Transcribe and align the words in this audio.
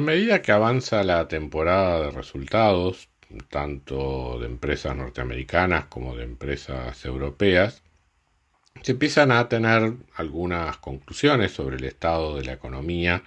A 0.00 0.02
medida 0.02 0.40
que 0.40 0.50
avanza 0.50 1.04
la 1.04 1.28
temporada 1.28 2.00
de 2.00 2.10
resultados, 2.10 3.10
tanto 3.50 4.38
de 4.40 4.46
empresas 4.46 4.96
norteamericanas 4.96 5.84
como 5.90 6.16
de 6.16 6.24
empresas 6.24 7.04
europeas, 7.04 7.82
se 8.80 8.92
empiezan 8.92 9.30
a 9.30 9.46
tener 9.50 9.92
algunas 10.14 10.78
conclusiones 10.78 11.52
sobre 11.52 11.76
el 11.76 11.84
estado 11.84 12.36
de 12.36 12.46
la 12.46 12.54
economía 12.54 13.22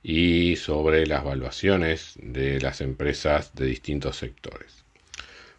y 0.00 0.54
sobre 0.54 1.08
las 1.08 1.24
valuaciones 1.24 2.12
de 2.22 2.60
las 2.60 2.82
empresas 2.82 3.52
de 3.56 3.66
distintos 3.66 4.14
sectores. 4.14 4.84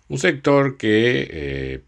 Un 0.07 0.17
sector 0.17 0.77
que 0.77 1.27
eh, 1.29 1.81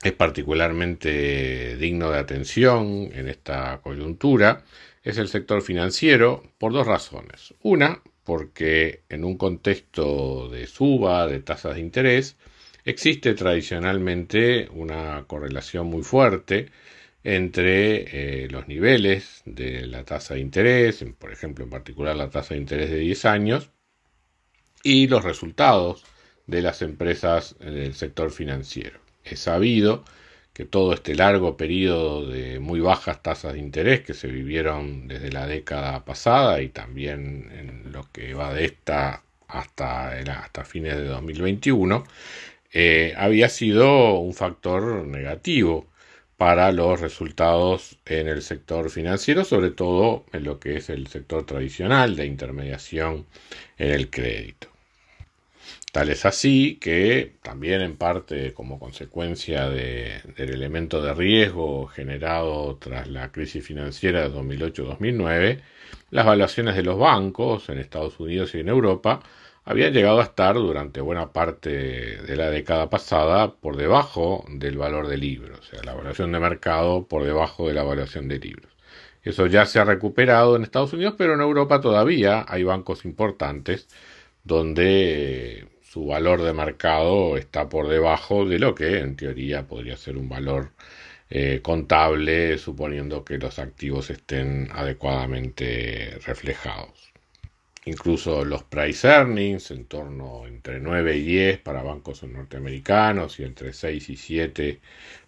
es 0.00 0.12
particularmente 0.12 1.76
digno 1.76 2.12
de 2.12 2.20
atención 2.20 3.10
en 3.12 3.28
esta 3.28 3.80
coyuntura 3.82 4.62
es 5.02 5.18
el 5.18 5.28
sector 5.28 5.62
financiero 5.62 6.42
por 6.58 6.72
dos 6.72 6.86
razones. 6.86 7.54
Una, 7.62 8.02
porque 8.24 9.02
en 9.08 9.24
un 9.24 9.36
contexto 9.36 10.48
de 10.48 10.66
suba 10.66 11.26
de 11.26 11.40
tasas 11.40 11.74
de 11.74 11.80
interés 11.80 12.36
existe 12.84 13.34
tradicionalmente 13.34 14.68
una 14.72 15.24
correlación 15.26 15.86
muy 15.86 16.02
fuerte 16.02 16.70
entre 17.22 18.44
eh, 18.44 18.48
los 18.48 18.66
niveles 18.68 19.42
de 19.44 19.86
la 19.86 20.04
tasa 20.04 20.34
de 20.34 20.40
interés, 20.40 21.04
por 21.18 21.32
ejemplo 21.32 21.64
en 21.64 21.70
particular 21.70 22.16
la 22.16 22.30
tasa 22.30 22.54
de 22.54 22.60
interés 22.60 22.90
de 22.90 22.98
10 22.98 23.24
años, 23.26 23.70
y 24.82 25.08
los 25.08 25.24
resultados 25.24 26.04
de 26.46 26.62
las 26.62 26.82
empresas 26.82 27.56
del 27.58 27.94
sector 27.94 28.30
financiero. 28.30 29.00
Es 29.24 29.40
sabido 29.40 30.04
que 30.60 30.66
todo 30.66 30.92
este 30.92 31.14
largo 31.14 31.56
periodo 31.56 32.26
de 32.26 32.60
muy 32.60 32.80
bajas 32.80 33.22
tasas 33.22 33.54
de 33.54 33.60
interés 33.60 34.02
que 34.02 34.12
se 34.12 34.28
vivieron 34.28 35.08
desde 35.08 35.32
la 35.32 35.46
década 35.46 36.04
pasada 36.04 36.60
y 36.60 36.68
también 36.68 37.50
en 37.58 37.92
lo 37.92 38.06
que 38.12 38.34
va 38.34 38.52
de 38.52 38.66
esta 38.66 39.22
hasta, 39.48 40.10
hasta 40.18 40.64
fines 40.66 40.96
de 40.96 41.06
2021, 41.06 42.04
eh, 42.74 43.14
había 43.16 43.48
sido 43.48 44.18
un 44.18 44.34
factor 44.34 45.06
negativo 45.06 45.86
para 46.36 46.72
los 46.72 47.00
resultados 47.00 47.98
en 48.04 48.28
el 48.28 48.42
sector 48.42 48.90
financiero, 48.90 49.44
sobre 49.46 49.70
todo 49.70 50.26
en 50.34 50.44
lo 50.44 50.60
que 50.60 50.76
es 50.76 50.90
el 50.90 51.06
sector 51.06 51.46
tradicional 51.46 52.16
de 52.16 52.26
intermediación 52.26 53.24
en 53.78 53.92
el 53.92 54.10
crédito. 54.10 54.68
Tal 55.92 56.08
es 56.08 56.24
así 56.24 56.76
que 56.80 57.36
también 57.42 57.80
en 57.80 57.96
parte 57.96 58.54
como 58.54 58.78
consecuencia 58.78 59.68
del 59.68 60.22
elemento 60.36 61.02
de 61.02 61.14
riesgo 61.14 61.88
generado 61.88 62.76
tras 62.76 63.08
la 63.08 63.32
crisis 63.32 63.66
financiera 63.66 64.22
de 64.22 64.34
2008-2009, 64.34 65.60
las 66.10 66.26
valuaciones 66.26 66.76
de 66.76 66.84
los 66.84 66.96
bancos 66.98 67.68
en 67.70 67.78
Estados 67.78 68.20
Unidos 68.20 68.54
y 68.54 68.60
en 68.60 68.68
Europa 68.68 69.20
habían 69.64 69.92
llegado 69.92 70.20
a 70.20 70.24
estar 70.24 70.54
durante 70.54 71.00
buena 71.00 71.32
parte 71.32 71.70
de 71.70 72.36
la 72.36 72.50
década 72.50 72.88
pasada 72.88 73.54
por 73.56 73.76
debajo 73.76 74.44
del 74.48 74.78
valor 74.78 75.08
del 75.08 75.20
libro, 75.20 75.56
o 75.58 75.62
sea, 75.62 75.82
la 75.84 75.92
evaluación 75.92 76.30
de 76.32 76.40
mercado 76.40 77.06
por 77.08 77.24
debajo 77.24 77.66
de 77.68 77.74
la 77.74 77.82
evaluación 77.82 78.28
de 78.28 78.38
libros. 78.38 78.72
Eso 79.22 79.46
ya 79.46 79.66
se 79.66 79.80
ha 79.80 79.84
recuperado 79.84 80.56
en 80.56 80.62
Estados 80.62 80.92
Unidos, 80.92 81.14
pero 81.18 81.34
en 81.34 81.40
Europa 81.40 81.80
todavía 81.80 82.44
hay 82.48 82.62
bancos 82.64 83.04
importantes 83.04 83.88
donde 84.44 85.68
su 85.90 86.06
valor 86.06 86.42
de 86.42 86.52
mercado 86.52 87.36
está 87.36 87.68
por 87.68 87.88
debajo 87.88 88.46
de 88.46 88.60
lo 88.60 88.76
que 88.76 89.00
en 89.00 89.16
teoría 89.16 89.66
podría 89.66 89.96
ser 89.96 90.16
un 90.16 90.28
valor 90.28 90.70
eh, 91.30 91.60
contable, 91.64 92.58
suponiendo 92.58 93.24
que 93.24 93.38
los 93.38 93.58
activos 93.58 94.08
estén 94.10 94.68
adecuadamente 94.72 96.16
reflejados. 96.24 97.12
Incluso 97.86 98.44
los 98.44 98.62
price 98.62 99.08
earnings, 99.08 99.72
en 99.72 99.86
torno 99.86 100.46
entre 100.46 100.78
9 100.78 101.16
y 101.16 101.22
10 101.24 101.58
para 101.58 101.82
bancos 101.82 102.22
norteamericanos 102.22 103.40
y 103.40 103.42
entre 103.42 103.72
6 103.72 104.10
y 104.10 104.16
7 104.16 104.80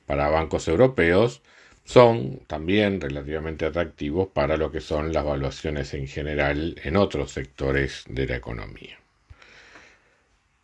para 0.06 0.28
bancos 0.28 0.68
europeos, 0.68 1.42
son 1.84 2.38
también 2.46 3.00
relativamente 3.00 3.64
atractivos 3.66 4.28
para 4.28 4.56
lo 4.56 4.70
que 4.70 4.80
son 4.80 5.12
las 5.12 5.24
valuaciones 5.24 5.92
en 5.94 6.06
general 6.06 6.76
en 6.84 6.96
otros 6.96 7.32
sectores 7.32 8.04
de 8.08 8.28
la 8.28 8.36
economía. 8.36 9.01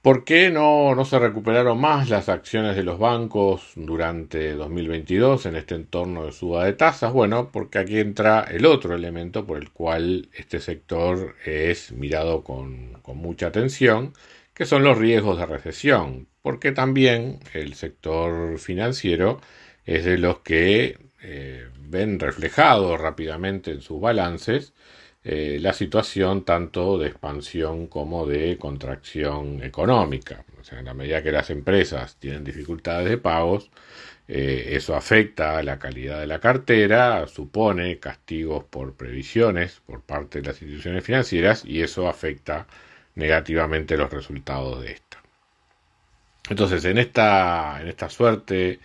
¿Por 0.03 0.25
qué 0.25 0.50
no, 0.50 0.94
no, 0.94 1.04
se 1.04 1.19
recuperaron 1.19 1.81
más 1.81 2.09
las 2.09 2.28
acciones 2.28 2.76
de 2.76 2.84
los 2.84 3.00
bancos 3.00 3.72
durante 3.75 4.54
2022 4.54 5.47
en 5.47 5.56
este 5.56 5.75
entorno 5.75 6.25
de 6.25 6.32
suba 6.32 6.64
de 6.64 6.72
tasas? 6.72 7.12
Bueno, 7.12 7.50
porque 7.53 7.78
aquí 7.81 7.98
entra 7.98 8.42
el 8.42 8.64
otro 8.64 8.94
elemento 8.94 9.44
por 9.44 9.59
el 9.59 9.72
cual 9.72 10.28
este 10.32 10.60
sector 10.60 11.34
es 11.44 11.91
mirado 11.92 12.44
con, 12.44 13.03
mucha 13.14 13.48
atención, 13.48 14.12
que 14.54 14.66
son 14.66 14.84
los 14.84 14.97
riesgos 14.98 15.38
de 15.38 15.47
recesión, 15.47 16.28
porque 16.42 16.70
también 16.72 17.41
el 17.53 17.75
sector 17.75 18.59
financiero 18.60 19.41
es 19.84 20.04
de 20.04 20.19
los 20.19 20.41
que 20.41 20.98
eh, 21.22 21.69
ven 21.80 22.20
reflejado 22.20 22.97
rápidamente 22.97 23.72
en 23.72 23.80
sus 23.80 24.00
balances 24.00 24.75
eh, 25.31 25.59
la 25.61 25.75
situación 25.75 26.43
tanto 26.43 26.97
de 26.97 27.09
expansión 27.09 27.87
como 27.89 28.25
de 28.25 28.56
contracción 28.56 29.62
económica. 29.62 30.43
O 30.59 30.65
sea, 30.65 30.78
en 30.78 30.87
la 30.87 30.94
medida 30.94 31.22
que 31.22 31.31
las 31.33 31.50
empresas 31.50 32.16
tienen 32.19 32.44
dificultades 32.44 33.11
de 33.11 33.19
pagos, 33.19 33.71
eh, 34.27 34.71
eso 34.72 34.97
afecta 34.97 35.59
a 35.59 35.62
la 35.62 35.78
calidad 35.78 36.19
de 36.21 36.27
la 36.27 36.41
cartera, 36.41 37.27
supone 37.27 37.99
castigos 37.99 38.65
por 38.65 38.94
previsiones 38.94 39.83
por 39.84 40.00
parte 40.00 40.41
de 40.41 40.47
las 40.49 40.62
instituciones 40.62 41.05
financieras 41.05 41.62
y 41.62 41.83
eso 41.83 42.09
afecta 42.09 42.66
negativamente 43.15 43.99
los 43.99 44.10
resultados 44.10 44.81
de 44.83 44.93
esta. 44.93 45.22
Entonces, 46.49 46.87
en 46.87 46.97
esta, 46.97 47.83
en 47.83 47.89
esta 47.89 48.09
suerte 48.09 48.81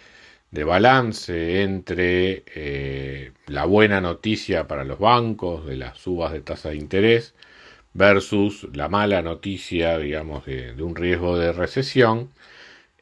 de 0.53 0.63
balance 0.63 1.63
entre 1.63 2.43
eh, 2.53 3.31
la 3.47 3.65
buena 3.65 4.01
noticia 4.01 4.67
para 4.67 4.83
los 4.83 4.99
bancos 4.99 5.65
de 5.65 5.77
las 5.77 5.97
subas 5.97 6.31
de 6.31 6.41
tasa 6.41 6.69
de 6.69 6.75
interés 6.75 7.33
versus 7.93 8.67
la 8.73 8.87
mala 8.87 9.23
noticia, 9.23 9.97
digamos, 9.97 10.45
de, 10.45 10.73
un 10.83 10.95
riesgo 10.95 11.37
de 11.39 11.53
recesión. 11.53 12.29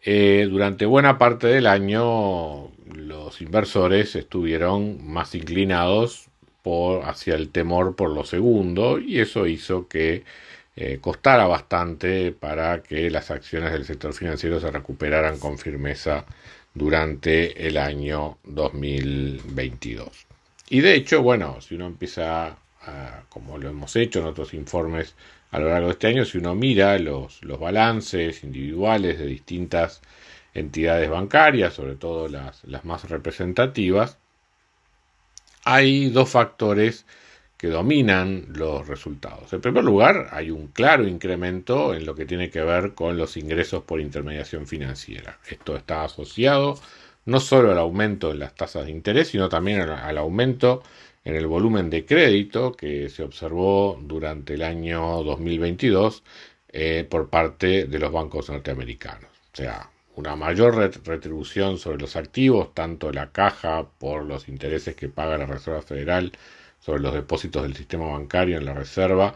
Eh, 0.03 0.47
durante 0.50 0.85
buena 0.85 1.17
parte 1.17 1.47
del 1.47 1.67
año 1.67 2.72
los 2.95 3.41
inversores 3.41 4.16
estuvieron 4.16 5.06
más 5.06 5.35
inclinados 5.35 6.28
hacia 7.03 7.35
el 7.35 7.50
temor 7.50 7.95
por 7.95 8.11
lo 8.11 8.23
segundo 8.23 9.00
y 9.00 9.19
eso 9.19 9.47
hizo 9.47 9.88
que 9.88 10.23
eh, 10.75 11.00
costara 11.01 11.47
bastante 11.47 12.31
para 12.31 12.81
que 12.81 13.09
las 13.09 13.31
acciones 13.31 13.73
del 13.73 13.85
sector 13.85 14.13
financiero 14.13 14.59
se 14.59 14.72
recuperaran 14.72 15.38
con 15.40 15.57
firmeza 15.57 16.25
durante 16.73 17.67
el 17.67 17.77
año 17.77 18.37
2022. 18.43 20.27
Y 20.69 20.81
de 20.81 20.95
hecho, 20.95 21.21
bueno, 21.21 21.59
si 21.61 21.75
uno 21.75 21.87
empieza, 21.87 22.57
a, 22.81 23.23
como 23.29 23.57
lo 23.57 23.69
hemos 23.69 23.96
hecho 23.96 24.19
en 24.19 24.25
otros 24.25 24.53
informes 24.53 25.16
a 25.51 25.59
lo 25.59 25.69
largo 25.69 25.87
de 25.87 25.93
este 25.93 26.07
año, 26.07 26.25
si 26.25 26.37
uno 26.37 26.55
mira 26.55 26.97
los, 26.97 27.43
los 27.43 27.59
balances 27.59 28.43
individuales 28.43 29.19
de 29.19 29.25
distintas 29.25 30.01
entidades 30.53 31.09
bancarias, 31.09 31.73
sobre 31.73 31.96
todo 31.96 32.28
las, 32.29 32.63
las 32.63 32.85
más 32.85 33.09
representativas, 33.09 34.17
hay 35.63 36.09
dos 36.09 36.29
factores 36.29 37.05
que 37.61 37.67
dominan 37.67 38.47
los 38.55 38.87
resultados. 38.87 39.53
En 39.53 39.61
primer 39.61 39.84
lugar, 39.84 40.29
hay 40.31 40.49
un 40.49 40.69
claro 40.69 41.08
incremento 41.08 41.93
en 41.93 42.08
lo 42.08 42.16
que 42.16 42.25
tiene 42.25 42.49
que 42.49 42.61
ver 42.61 42.96
con 42.96 43.19
los 43.19 43.37
ingresos 43.37 43.84
por 43.84 44.02
intermediación 44.02 44.66
financiera. 44.66 45.37
Esto 45.47 45.75
está 45.75 46.03
asociado 46.03 46.79
no 47.25 47.40
solo 47.40 47.72
al 47.72 47.78
aumento 47.78 48.31
en 48.31 48.40
las 48.40 48.55
tasas 48.55 48.85
de 48.85 48.91
interés, 48.91 49.28
sino 49.28 49.47
también 49.47 49.79
al 49.81 50.17
aumento 50.17 50.81
en 51.23 51.35
el 51.35 51.46
volumen 51.46 51.91
de 51.91 52.03
crédito 52.03 52.72
que 52.72 53.09
se 53.09 53.22
observó 53.22 53.99
durante 54.02 54.55
el 54.55 54.63
año 54.63 55.22
2022 55.22 56.23
eh, 56.69 57.05
por 57.08 57.29
parte 57.29 57.85
de 57.85 57.99
los 57.99 58.11
bancos 58.11 58.49
norteamericanos. 58.49 59.29
O 59.53 59.55
sea, 59.55 59.87
una 60.16 60.35
mayor 60.35 60.78
retribución 61.05 61.78
sobre 61.78 61.99
los 61.99 62.16
activos, 62.16 62.73
tanto 62.73 63.11
la 63.11 63.31
caja 63.31 63.87
por 63.99 64.25
los 64.25 64.49
intereses 64.49 64.96
que 64.96 65.09
paga 65.09 65.37
la 65.37 65.46
Reserva 65.46 65.84
Federal 65.84 66.31
sobre 66.81 67.01
los 67.01 67.13
depósitos 67.13 67.63
del 67.63 67.75
sistema 67.75 68.07
bancario 68.07 68.57
en 68.57 68.66
la 68.66 68.73
reserva, 68.73 69.35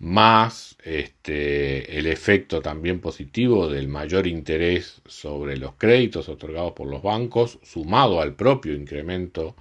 más 0.00 0.76
este, 0.84 1.98
el 1.98 2.06
efecto 2.06 2.60
también 2.62 3.00
positivo 3.00 3.68
del 3.68 3.88
mayor 3.88 4.26
interés 4.26 5.02
sobre 5.06 5.56
los 5.56 5.74
créditos 5.74 6.28
otorgados 6.28 6.72
por 6.72 6.88
los 6.88 7.02
bancos, 7.02 7.58
sumado 7.62 8.20
al 8.20 8.34
propio 8.34 8.74
incremento 8.74 9.54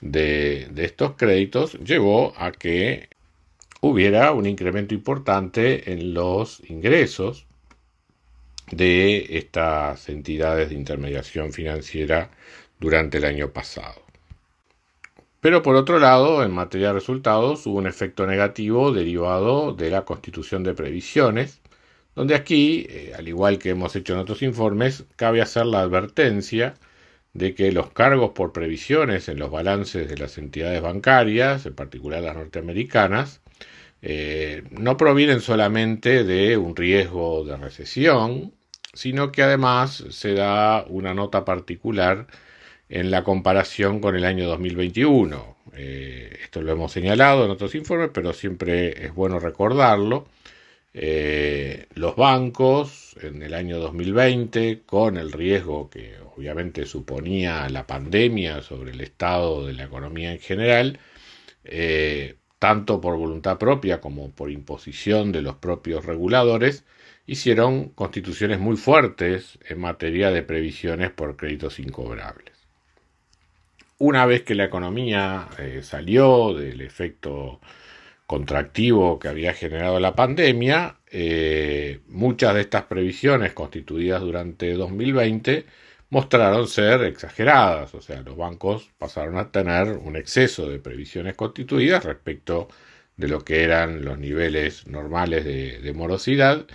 de, 0.00 0.68
de 0.72 0.84
estos 0.84 1.12
créditos, 1.16 1.74
llevó 1.80 2.34
a 2.36 2.52
que 2.52 3.08
hubiera 3.80 4.32
un 4.32 4.46
incremento 4.46 4.94
importante 4.94 5.92
en 5.92 6.14
los 6.14 6.62
ingresos 6.70 7.46
de 8.70 9.38
estas 9.38 10.08
entidades 10.08 10.70
de 10.70 10.76
intermediación 10.76 11.52
financiera 11.52 12.30
durante 12.80 13.18
el 13.18 13.24
año 13.24 13.52
pasado. 13.52 14.03
Pero 15.44 15.62
por 15.62 15.76
otro 15.76 15.98
lado, 15.98 16.42
en 16.42 16.52
materia 16.52 16.86
de 16.86 16.94
resultados, 16.94 17.66
hubo 17.66 17.76
un 17.76 17.86
efecto 17.86 18.26
negativo 18.26 18.92
derivado 18.92 19.74
de 19.74 19.90
la 19.90 20.06
constitución 20.06 20.62
de 20.64 20.72
previsiones, 20.72 21.60
donde 22.14 22.34
aquí, 22.34 22.86
eh, 22.88 23.12
al 23.14 23.28
igual 23.28 23.58
que 23.58 23.68
hemos 23.68 23.94
hecho 23.94 24.14
en 24.14 24.20
otros 24.20 24.40
informes, 24.40 25.04
cabe 25.16 25.42
hacer 25.42 25.66
la 25.66 25.80
advertencia 25.82 26.76
de 27.34 27.54
que 27.54 27.72
los 27.72 27.90
cargos 27.92 28.30
por 28.30 28.54
previsiones 28.54 29.28
en 29.28 29.38
los 29.38 29.50
balances 29.50 30.08
de 30.08 30.16
las 30.16 30.38
entidades 30.38 30.80
bancarias, 30.80 31.66
en 31.66 31.74
particular 31.74 32.22
las 32.22 32.36
norteamericanas, 32.36 33.42
eh, 34.00 34.64
no 34.70 34.96
provienen 34.96 35.42
solamente 35.42 36.24
de 36.24 36.56
un 36.56 36.74
riesgo 36.74 37.44
de 37.44 37.58
recesión, 37.58 38.54
sino 38.94 39.30
que 39.30 39.42
además 39.42 40.04
se 40.08 40.32
da 40.32 40.86
una 40.88 41.12
nota 41.12 41.44
particular 41.44 42.28
en 42.88 43.10
la 43.10 43.24
comparación 43.24 44.00
con 44.00 44.16
el 44.16 44.24
año 44.24 44.46
2021. 44.48 45.56
Eh, 45.74 46.38
esto 46.42 46.62
lo 46.62 46.72
hemos 46.72 46.92
señalado 46.92 47.44
en 47.44 47.50
otros 47.50 47.74
informes, 47.74 48.10
pero 48.12 48.32
siempre 48.32 49.04
es 49.06 49.14
bueno 49.14 49.38
recordarlo. 49.38 50.26
Eh, 50.92 51.86
los 51.94 52.14
bancos 52.16 53.16
en 53.20 53.42
el 53.42 53.54
año 53.54 53.78
2020, 53.78 54.82
con 54.86 55.16
el 55.16 55.32
riesgo 55.32 55.90
que 55.90 56.14
obviamente 56.36 56.86
suponía 56.86 57.68
la 57.68 57.86
pandemia 57.86 58.62
sobre 58.62 58.92
el 58.92 59.00
estado 59.00 59.66
de 59.66 59.72
la 59.74 59.84
economía 59.84 60.32
en 60.32 60.40
general, 60.40 61.00
eh, 61.64 62.36
tanto 62.58 63.00
por 63.00 63.16
voluntad 63.16 63.58
propia 63.58 64.00
como 64.00 64.30
por 64.32 64.50
imposición 64.50 65.32
de 65.32 65.42
los 65.42 65.56
propios 65.56 66.04
reguladores, 66.04 66.84
hicieron 67.26 67.88
constituciones 67.90 68.60
muy 68.60 68.76
fuertes 68.76 69.58
en 69.68 69.80
materia 69.80 70.30
de 70.30 70.42
previsiones 70.42 71.10
por 71.10 71.36
créditos 71.36 71.78
incobrables 71.80 72.53
una 73.98 74.26
vez 74.26 74.42
que 74.42 74.54
la 74.54 74.64
economía 74.64 75.48
eh, 75.58 75.80
salió 75.82 76.54
del 76.54 76.80
efecto 76.80 77.60
contractivo 78.26 79.18
que 79.18 79.28
había 79.28 79.54
generado 79.54 80.00
la 80.00 80.14
pandemia, 80.14 80.98
eh, 81.10 82.00
muchas 82.08 82.54
de 82.54 82.62
estas 82.62 82.84
previsiones 82.84 83.52
constituidas 83.52 84.20
durante 84.22 84.72
2020 84.74 85.66
mostraron 86.10 86.68
ser 86.68 87.02
exageradas, 87.04 87.94
o 87.94 88.00
sea, 88.00 88.22
los 88.22 88.36
bancos 88.36 88.90
pasaron 88.98 89.36
a 89.38 89.50
tener 89.50 89.88
un 89.98 90.16
exceso 90.16 90.68
de 90.68 90.78
previsiones 90.78 91.34
constituidas 91.34 92.04
respecto 92.04 92.68
de 93.16 93.28
lo 93.28 93.40
que 93.44 93.62
eran 93.64 94.04
los 94.04 94.18
niveles 94.18 94.86
normales 94.86 95.44
de, 95.44 95.92
morosidad. 95.94 96.66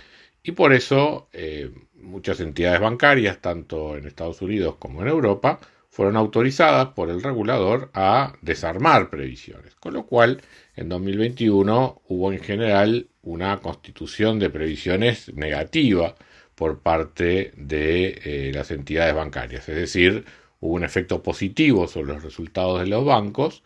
Y 0.42 0.52
por 0.52 0.72
eso 0.72 1.28
eh, 1.32 1.70
muchas 1.94 2.40
entidades 2.40 2.80
bancarias, 2.80 3.40
tanto 3.40 3.96
en 3.96 4.06
Estados 4.06 4.42
Unidos 4.42 4.76
como 4.78 5.02
en 5.02 5.08
Europa, 5.08 5.60
fueron 5.90 6.16
autorizadas 6.16 6.88
por 6.94 7.10
el 7.10 7.22
regulador 7.22 7.90
a 7.94 8.34
desarmar 8.42 9.10
previsiones, 9.10 9.74
con 9.74 9.94
lo 9.94 10.06
cual 10.06 10.40
en 10.76 10.88
2021 10.88 12.02
hubo 12.08 12.32
en 12.32 12.40
general 12.40 13.08
una 13.22 13.58
constitución 13.60 14.38
de 14.38 14.50
previsiones 14.50 15.34
negativa 15.34 16.14
por 16.54 16.80
parte 16.80 17.52
de 17.56 18.20
eh, 18.24 18.52
las 18.54 18.70
entidades 18.70 19.14
bancarias, 19.14 19.68
es 19.68 19.76
decir, 19.76 20.24
hubo 20.60 20.74
un 20.74 20.84
efecto 20.84 21.22
positivo 21.22 21.88
sobre 21.88 22.14
los 22.14 22.22
resultados 22.22 22.80
de 22.80 22.86
los 22.86 23.04
bancos 23.04 23.62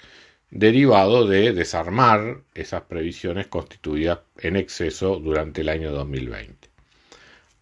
derivado 0.50 1.27
de 1.27 1.53
desarmar 1.53 2.43
esas 2.55 2.82
previsiones 2.82 3.49
constituidas 3.49 4.20
en 4.38 4.56
exceso 4.56 5.17
durante 5.17 5.61
el 5.62 5.69
año 5.69 5.91
2020. 5.93 6.74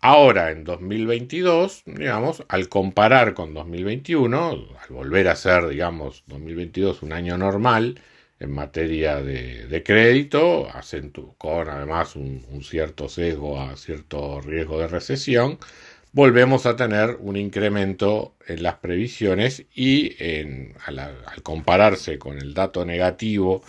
Ahora, 0.04 0.50
en 0.50 0.64
2022, 0.64 1.84
digamos, 1.86 2.42
al 2.48 2.68
comparar 2.68 3.34
con 3.34 3.54
2021, 3.54 4.50
al 4.50 4.88
volver 4.90 5.28
a 5.28 5.36
ser, 5.36 5.68
digamos, 5.68 6.24
2022 6.26 7.02
un 7.02 7.12
año 7.12 7.38
normal 7.38 8.00
en 8.40 8.50
materia 8.50 9.22
de, 9.22 9.82
crédito, 9.84 10.66
con 11.38 11.68
además 11.68 12.16
un, 12.16 12.64
cierto 12.64 13.08
sesgo 13.08 13.60
a 13.60 13.76
cierto 13.76 14.40
riesgo 14.40 14.80
de 14.80 14.88
recesión, 14.88 15.58
volvemos 16.10 16.66
a 16.66 16.74
tener 16.74 17.18
un 17.20 17.36
incremento 17.36 18.34
en 18.48 18.64
las 18.64 18.76
previsiones 18.78 19.66
y 19.72 20.16
al, 20.84 21.42
compararse 21.44 22.18
con 22.18 22.38
el 22.38 22.54
dato 22.54 22.84
negativo 22.84 23.62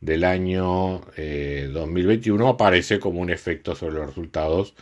del 0.00 0.24
año 0.24 1.00
2021 1.16 2.44
eh, 2.44 2.50
aparece 2.50 3.00
como 3.00 3.20
un 3.20 3.30
efecto 3.30 3.74
sobre 3.74 3.94
los 3.94 4.08
resultados 4.08 4.74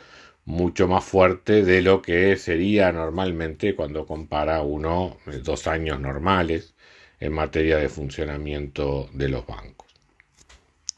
mucho 0.49 0.89
más 0.89 1.05
fuerte 1.05 1.63
de 1.63 1.83
lo 1.83 2.01
que 2.01 2.37
sería 2.39 2.91
normalmente 2.91 3.75
cuando 3.77 4.07
compara 4.07 4.63
uno 4.63 5.19
eh, 5.27 5.41
dos 5.45 5.67
años 5.67 6.01
normales 6.01 6.75
en 7.21 7.35
materia 7.35 7.77
de 7.77 7.91
funcionamiento 7.91 9.11
de 9.13 9.29
los 9.29 9.47
bancos. 9.47 9.89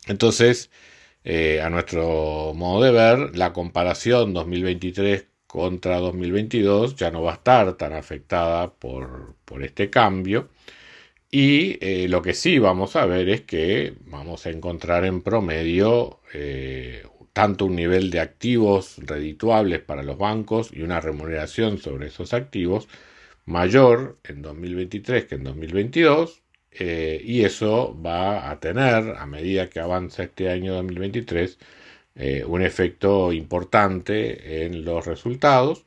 Entonces, 0.06 0.70
eh, 1.24 1.60
a 1.60 1.68
nuestro 1.68 2.52
modo 2.54 2.84
de 2.84 2.92
ver, 2.92 3.36
la 3.36 3.52
comparación 3.52 4.32
2023 4.34 5.26
contra 5.48 5.98
2022 5.98 6.94
ya 6.94 7.10
no 7.10 7.22
va 7.22 7.32
a 7.32 7.34
estar 7.36 7.72
tan 7.76 7.92
afectada 7.92 8.72
por, 8.72 9.34
este 9.62 9.90
cambio. 9.90 10.48
Y 11.30 11.78
eh, 11.84 12.08
lo 12.08 12.22
que 12.22 12.34
sí 12.34 12.58
vamos 12.60 12.96
a 12.96 13.06
ver 13.06 13.28
es 13.28 13.40
que 13.42 13.94
vamos 14.06 14.46
a 14.46 14.50
encontrar 14.50 15.04
en 15.04 15.22
promedio 15.22 16.20
tanto 17.32 17.66
un 17.66 17.76
nivel 17.76 18.10
de 18.10 18.20
activos 18.20 18.96
redituables 18.98 19.80
para 19.80 20.02
los 20.02 20.18
bancos 20.18 20.70
y 20.72 20.82
una 20.82 21.00
remuneración 21.00 21.78
sobre 21.78 22.08
esos 22.08 22.34
activos 22.34 22.88
mayor 23.46 24.18
en 24.24 24.42
2023 24.42 25.26
que 25.26 25.34
en 25.36 25.44
2022 25.44 26.42
eh, 26.72 27.20
y 27.24 27.44
eso 27.44 28.00
va 28.00 28.50
a 28.50 28.60
tener 28.60 29.16
a 29.16 29.26
medida 29.26 29.68
que 29.68 29.80
avanza 29.80 30.24
este 30.24 30.50
año 30.50 30.74
2023 30.74 31.58
eh, 32.16 32.44
un 32.46 32.62
efecto 32.62 33.32
importante 33.32 34.64
en 34.66 34.84
los 34.84 35.06
resultados 35.06 35.84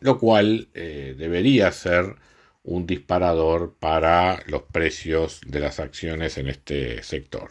lo 0.00 0.18
cual 0.18 0.68
eh, 0.74 1.14
debería 1.16 1.72
ser 1.72 2.16
un 2.62 2.86
disparador 2.86 3.74
para 3.78 4.42
los 4.46 4.62
precios 4.62 5.40
de 5.46 5.60
las 5.60 5.80
acciones 5.80 6.38
en 6.38 6.48
este 6.48 7.02
sector. 7.02 7.50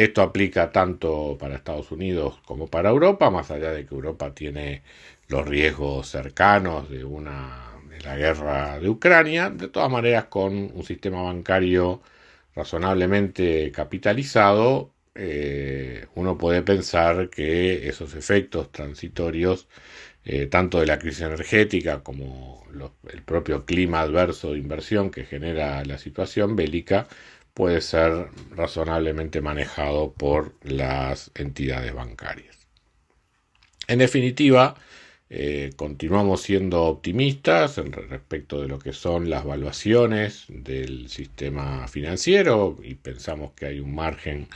Esto 0.00 0.22
aplica 0.22 0.72
tanto 0.72 1.36
para 1.38 1.56
Estados 1.56 1.90
Unidos 1.92 2.38
como 2.46 2.68
para 2.68 2.88
Europa, 2.88 3.28
más 3.30 3.50
allá 3.50 3.70
de 3.72 3.84
que 3.84 3.94
Europa 3.94 4.34
tiene 4.34 4.82
los 5.28 5.46
riesgos 5.46 6.08
cercanos 6.08 6.88
de 6.88 7.04
una 7.04 7.72
de 7.90 8.00
la 8.00 8.16
guerra 8.16 8.78
de 8.80 8.88
Ucrania, 8.88 9.50
de 9.50 9.68
todas 9.68 9.90
maneras 9.90 10.24
con 10.26 10.54
un 10.74 10.84
sistema 10.84 11.22
bancario 11.22 12.00
razonablemente 12.54 13.70
capitalizado, 13.72 14.90
eh, 15.14 16.06
uno 16.14 16.38
puede 16.38 16.62
pensar 16.62 17.28
que 17.28 17.86
esos 17.88 18.14
efectos 18.14 18.72
transitorios, 18.72 19.68
eh, 20.24 20.46
tanto 20.46 20.80
de 20.80 20.86
la 20.86 20.98
crisis 20.98 21.22
energética 21.22 22.02
como 22.02 22.64
el 23.12 23.22
propio 23.22 23.64
clima 23.66 24.00
adverso 24.00 24.52
de 24.52 24.58
inversión 24.58 25.10
que 25.10 25.24
genera 25.24 25.84
la 25.84 25.98
situación 25.98 26.56
bélica, 26.56 27.06
puede 27.54 27.80
ser 27.80 28.28
razonablemente 28.50 29.40
manejado 29.40 30.12
por 30.12 30.54
las 30.62 31.30
entidades 31.34 31.94
bancarias. 31.94 32.58
En 33.88 33.98
definitiva, 33.98 34.76
eh, 35.28 35.70
continuamos 35.76 36.42
siendo 36.42 36.84
optimistas 36.84 37.76
respecto 37.76 38.60
de 38.60 38.68
lo 38.68 38.78
que 38.78 38.92
son 38.92 39.30
las 39.30 39.44
valuaciones 39.44 40.46
del 40.48 41.08
sistema 41.08 41.86
financiero 41.88 42.78
y 42.82 42.96
pensamos 42.96 43.52
que 43.52 43.66
hay 43.66 43.80
un 43.80 43.94
margen 43.94 44.48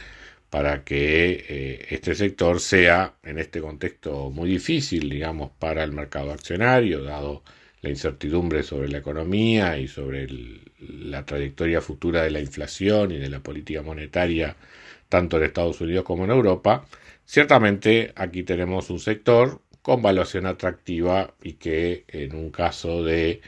para 0.51 0.85
que 0.85 1.45
eh, 1.49 1.87
este 1.91 2.15
sector 2.15 2.61
sea 2.61 3.17
en 3.25 3.39
este 3.39 3.61
contexto 3.61 4.31
muy 4.31 4.49
difícil, 4.51 5.11
digamos, 5.11 5.51
para 5.59 5.83
el 5.85 5.93
mercado 5.93 6.33
accionario, 6.33 7.03
dado 7.03 7.43
la 7.85 7.91
incertidumbre 7.91 8.62
sobre 8.62 8.88
la 8.88 8.99
economía 8.99 9.79
y 9.79 9.88
sobre 9.88 10.26
la 10.81 11.25
trayectoria 11.25 11.81
futura 11.81 12.23
de 12.23 12.31
la 12.31 12.41
inflación 12.41 13.12
y 13.12 13.19
de 13.19 13.29
la 13.29 13.41
política 13.41 13.83
monetaria 13.83 14.57
tanto 15.09 15.37
en 15.37 15.45
Estados 15.45 15.81
Unidos 15.81 16.05
como 16.05 16.25
en 16.25 16.31
Europa, 16.31 16.87
ciertamente 17.25 18.12
aquí 18.17 18.43
tenemos 18.43 18.91
un 18.91 18.99
sector 18.99 19.61
con 19.83 20.03
valuación 20.03 20.47
atractiva 20.47 21.35
y 21.43 21.55
que 21.55 22.05
en 22.09 22.35
un 22.35 22.50
caso 22.50 23.05
de 23.05 23.43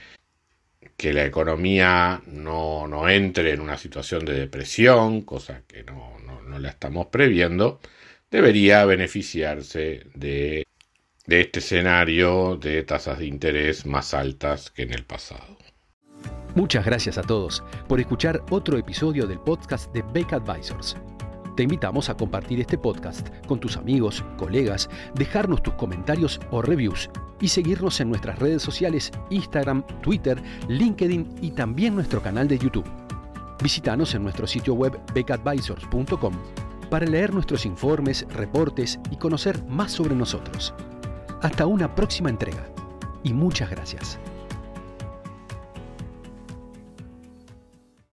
que 0.97 1.13
la 1.13 1.25
economía 1.25 2.23
no, 2.27 2.87
no, 2.87 3.09
entre 3.09 3.53
en 3.53 3.61
una 3.61 3.79
situación 3.79 4.25
de 4.25 4.35
depresión, 4.35 5.23
cosa 5.23 5.63
que 5.67 5.83
no, 5.85 6.19
no 6.21 6.59
la 6.59 6.71
estamos 6.71 7.07
previendo, 7.07 7.81
debería 8.31 8.85
beneficiarse 8.85 10.07
de, 10.15 10.66
de 11.27 11.41
este 11.41 11.59
escenario 11.59 12.57
de 12.57 12.83
tasas 12.83 13.19
de 13.19 13.27
interés 13.27 13.85
más 13.87 14.15
altas 14.15 14.71
que 14.71 14.83
en 14.83 14.93
el 14.93 15.05
pasado. 15.05 15.57
Muchas 16.55 16.87
gracias 16.87 17.19
a 17.19 17.23
todos 17.23 17.63
por 17.89 18.01
escuchar 18.01 18.43
otro 18.51 18.79
episodio 18.79 19.27
del 19.27 19.39
podcast 19.41 19.93
de 19.93 20.03
Beck 20.15 20.33
Advisors. 20.33 20.97
Te 21.57 21.63
invitamos 21.63 22.09
a 22.09 22.17
compartir 22.17 22.61
este 22.61 22.79
podcast 22.79 23.29
con 23.47 23.61
tus 23.61 23.77
amigos, 23.77 24.25
colegas, 24.37 24.89
dejarnos 25.15 25.63
tus 25.63 25.75
comentarios 25.75 26.41
o 26.51 26.63
reviews 26.63 27.11
y 27.41 27.49
seguirnos 27.49 28.01
en 28.01 28.11
nuestras 28.11 28.39
redes 28.39 28.63
sociales 28.63 29.11
Instagram, 29.31 29.85
Twitter, 30.03 30.39
LinkedIn 30.69 31.37
y 31.43 31.51
también 31.51 31.95
nuestro 31.95 32.23
canal 32.23 32.47
de 32.49 32.59
YouTube. 32.59 32.89
Visítanos 33.63 34.15
en 34.15 34.23
nuestro 34.23 34.47
sitio 34.47 34.75
web 34.75 34.99
beckadvisors.com 35.15 36.35
para 36.91 37.07
leer 37.07 37.33
nuestros 37.35 37.67
informes, 37.67 38.27
reportes 38.31 38.99
y 39.11 39.17
conocer 39.17 39.63
más 39.65 39.93
sobre 39.93 40.15
nosotros. 40.15 40.75
Hasta 41.43 41.67
una 41.67 41.95
próxima 41.95 42.31
entrega 42.31 42.67
y 43.23 43.33
muchas 43.33 43.71
gracias. 43.71 44.19